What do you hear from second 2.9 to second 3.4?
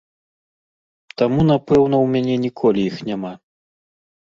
іх няма.